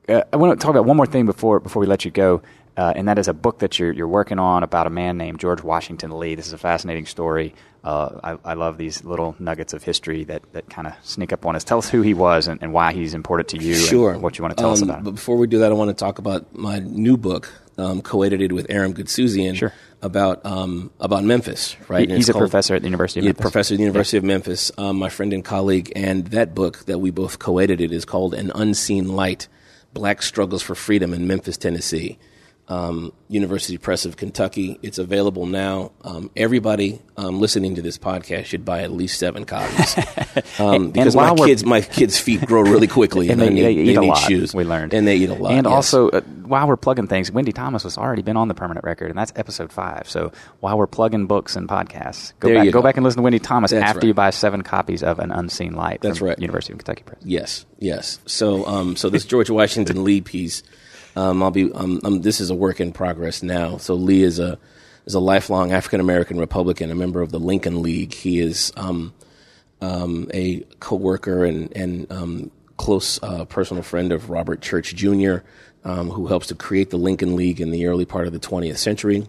[0.07, 2.41] uh, I want to talk about one more thing before before we let you go,
[2.77, 5.39] uh, and that is a book that you're you're working on about a man named
[5.39, 6.35] George Washington Lee.
[6.35, 7.53] This is a fascinating story.
[7.83, 11.45] Uh, I, I love these little nuggets of history that, that kind of sneak up
[11.45, 11.63] on us.
[11.63, 13.73] Tell us who he was and, and why he's important to you.
[13.75, 14.17] and Sure.
[14.17, 15.03] what you want to tell us Um, about him.
[15.05, 18.51] But before we do that, I want to talk about my new book, um, co-edited
[18.51, 19.71] with Aram Goudsouzian, Sure.
[20.01, 21.77] about um, about Memphis.
[21.87, 23.41] Right, He- he's a professor at the University of yeah, Memphis.
[23.41, 26.99] Professor at the University of Memphis, um, my friend and colleague, and that book that
[26.99, 29.47] we both co-edited is called "An Unseen Light:
[29.93, 32.17] Black Struggles for Freedom in Memphis, Tennessee."
[32.69, 34.77] Um, University Press of Kentucky.
[34.81, 35.91] It's available now.
[36.01, 39.97] Um, everybody um, listening to this podcast should buy at least seven copies
[40.59, 43.61] um, because my while we're- kids, my kids' feet grow really quickly, and and, they,
[43.61, 44.17] they need, eat a need lot.
[44.17, 44.53] shoes.
[44.53, 45.53] We learned, and they eat a lot.
[45.53, 45.73] And yes.
[45.73, 49.09] also, uh, while we're plugging things, Wendi Thomas has already been on the permanent record,
[49.09, 50.09] and that's episode five.
[50.09, 52.81] So while we're plugging books and podcasts, go There back, go go.
[52.81, 54.07] back and listen to Wendi Thomas That's after right.
[54.07, 56.01] you buy seven copies of An Unseen Light.
[56.01, 56.39] That's from right.
[56.39, 57.21] University of Kentucky Press.
[57.23, 58.19] Yes, yes.
[58.25, 60.63] So, um, so this George Washington Lee piece,
[61.17, 61.71] um, I'll be.
[61.73, 63.77] Um, um, this is a work in progress now.
[63.77, 64.59] So Lee is a
[65.07, 68.13] is a lifelong African American Republican, a member of the Lincoln League.
[68.13, 69.13] He is um,
[69.81, 75.37] um, a co-worker and and um, close uh, personal friend of Robert Church Jr.,
[75.83, 79.27] who helps to create the Lincoln League in the early part of the 20th century.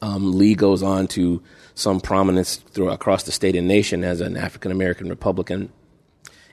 [0.00, 1.42] Lee goes on to
[1.74, 5.70] some prominence through, across the state and nation as an African American Republican.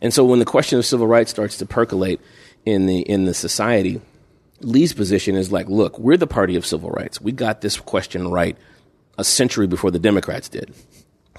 [0.01, 2.19] And so when the question of civil rights starts to percolate
[2.65, 4.01] in the in the society,
[4.61, 7.21] Lee's position is like, look, we're the party of civil rights.
[7.21, 8.57] We got this question right
[9.17, 10.73] a century before the Democrats did.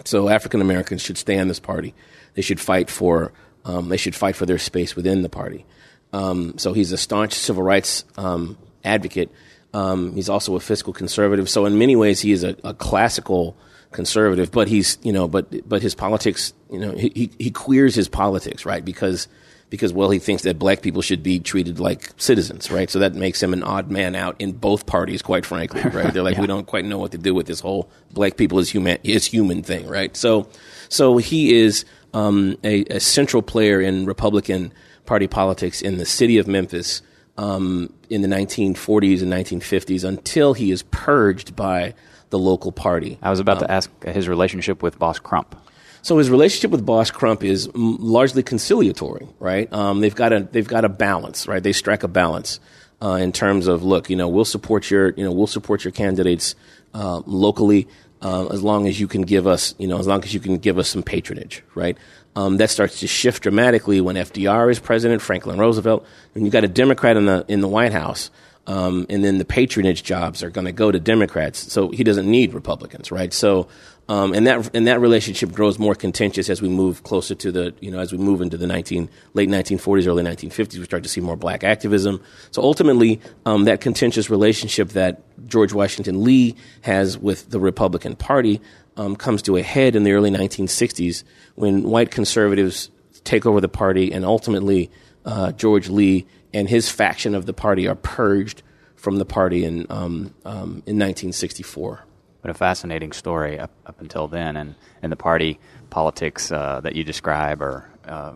[0.04, 1.94] So African Americans should stay in this party.
[2.34, 3.32] They should fight for
[3.64, 5.66] um, they should fight for their space within the party.
[6.12, 9.30] Um, so he's a staunch civil rights um, advocate.
[9.72, 11.48] Um, he's also a fiscal conservative.
[11.48, 13.56] So in many ways, he is a, a classical
[13.92, 14.50] conservative.
[14.50, 18.08] But he's you know, but but his politics, you know, he, he he queers his
[18.08, 18.84] politics, right?
[18.84, 19.28] Because
[19.70, 22.90] because well, he thinks that black people should be treated like citizens, right?
[22.90, 26.12] So that makes him an odd man out in both parties, quite frankly, right?
[26.12, 28.68] They're like, we don't quite know what to do with this whole black people is
[28.68, 30.14] human is human thing, right?
[30.16, 30.48] So,
[30.88, 34.72] so he is um, a, a central player in Republican
[35.06, 37.02] Party politics in the city of Memphis
[37.38, 41.94] um, in the 1940s and 1950s until he is purged by
[42.30, 43.18] the local party.
[43.22, 45.56] I was about to ask his relationship with Boss Crump.
[46.02, 49.72] So his relationship with Boss Crump is mm, largely conciliatory, right?
[49.72, 51.62] Um, they've got a they've got a balance, right?
[51.62, 52.60] They strike a balance
[53.02, 55.92] uh, in terms of look, you know, we'll support your you know we'll support your
[55.92, 56.54] candidates
[56.94, 57.88] uh, locally
[58.22, 60.58] uh, as long as you can give us you know as long as you can
[60.58, 61.96] give us some patronage, right?
[62.36, 66.64] Um, that starts to shift dramatically when FDR is president, Franklin Roosevelt, and you've got
[66.64, 68.30] a Democrat in the in the White House.
[68.66, 71.72] Um, and then the patronage jobs are going to go to Democrats.
[71.72, 73.32] So he doesn't need Republicans, right?
[73.32, 73.66] So,
[74.10, 77.72] um, and that and that relationship grows more contentious as we move closer to the
[77.78, 80.78] you know as we move into the 19 late 1940s, early 1950s.
[80.78, 82.20] We start to see more black activism.
[82.50, 88.60] So ultimately, um, that contentious relationship that George Washington Lee has with the Republican Party
[88.96, 91.22] um, comes to a head in the early 1960s
[91.54, 92.90] when white conservatives
[93.22, 94.90] take over the party, and ultimately
[95.24, 98.64] uh, George Lee and his faction of the party are purged
[98.96, 102.06] from the party in um, um, in 1964.
[102.42, 105.58] But a fascinating story up, up until then, and, and the party
[105.90, 108.32] politics uh, that you describe are uh,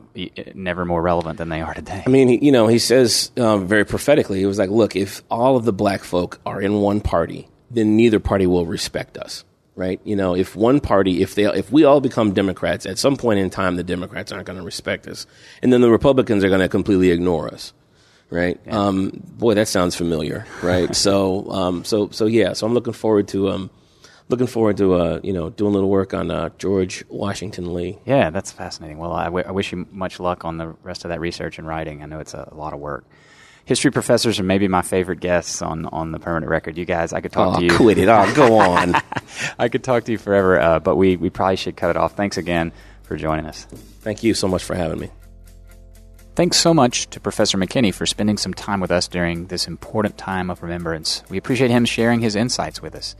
[0.54, 2.02] never more relevant than they are today.
[2.06, 5.56] I mean, you know, he says um, very prophetically, he was like, "Look, if all
[5.56, 9.44] of the black folk are in one party, then neither party will respect us."
[9.76, 10.00] Right?
[10.04, 13.40] You know, if one party, if they, if we all become Democrats, at some point
[13.40, 15.26] in time, the Democrats aren't going to respect us,
[15.62, 17.72] and then the Republicans are going to completely ignore us.
[18.30, 18.60] Right?
[18.68, 20.46] Um, boy, that sounds familiar.
[20.62, 20.94] Right?
[21.06, 22.52] so, um, so, so yeah.
[22.52, 23.70] So I'm looking forward to, um,
[24.28, 27.98] looking forward to, uh, you know, doing a little work on uh, George Washington Lee.
[28.06, 28.98] Yeah, that's fascinating.
[28.98, 31.66] Well, I, w- I wish you much luck on the rest of that research and
[31.68, 32.02] writing.
[32.02, 33.04] I know it's a, lot of work.
[33.66, 36.76] History professors are maybe my favorite guests on, on the permanent record.
[36.76, 37.76] You guys, I could talk Oh, to you.
[37.76, 38.08] quit it!
[38.08, 38.94] Oh, go on.
[39.58, 42.14] I could talk to you forever, uh, but we, we probably should cut it off.
[42.14, 42.72] Thanks again
[43.04, 43.64] for joining us.
[44.00, 45.10] Thank you so much for having me.
[46.34, 50.18] Thanks so much to Professor McKinney for spending some time with us during this important
[50.18, 51.22] time of remembrance.
[51.30, 53.14] We appreciate him sharing his insights with us.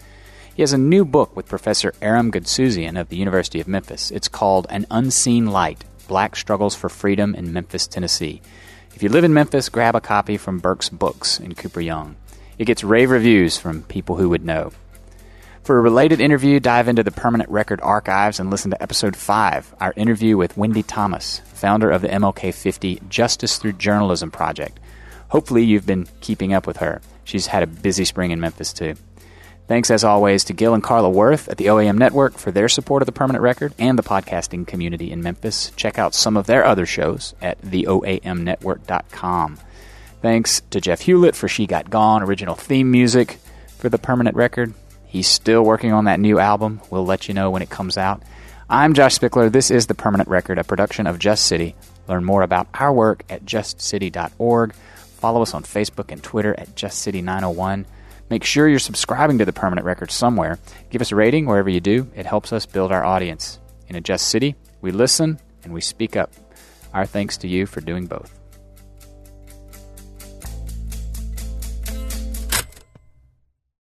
[0.55, 4.12] He has a new book with Professor Aram Goudsouzian of the University of Memphis.
[4.12, 8.40] It's called An Unseen Light Black Struggles for Freedom in Memphis, Tennessee.
[8.94, 12.14] If you live in Memphis, grab a copy from Burke's Books in Cooper Young.
[12.57, 14.70] It gets rave reviews from people who would know.
[15.64, 19.74] For a related interview, dive into the Permanent Record archives and listen to episode 5,
[19.80, 24.78] our interview with Wendi Thomas, founder of the MLK 50 Justice Through Journalism project.
[25.30, 27.00] Hopefully, you've been keeping up with her.
[27.24, 28.94] She's had a busy spring in Memphis, too.
[29.66, 33.00] Thanks, as always, to Gil and Carla Worth at the OAM Network for their support
[33.00, 35.72] of the Permanent Record and the podcasting community in Memphis.
[35.74, 39.58] Check out some of their other shows at theoamnetwork.com.
[40.20, 43.38] Thanks to Jeff Hewlett for She Got Gone, original theme music
[43.78, 44.74] for the Permanent Record.
[45.06, 46.82] He's still working on that new album.
[46.90, 48.22] We'll let you know when it comes out.
[48.68, 49.50] I'm Josh Spickler.
[49.50, 51.74] This is The Permanent Record, a production of Just City.
[52.08, 54.74] Learn more about our work at justcity.org.
[54.74, 57.84] Follow us on Facebook and Twitter at JustCity901.
[58.35, 60.59] Make sure you're subscribing to The Permanent Record somewhere.
[60.91, 62.11] Give us a rating wherever you do.
[62.16, 63.61] It helps us build our audience.
[63.87, 66.32] In a Just City, we listen and we speak up.
[66.93, 68.43] Our thanks to you for doing both.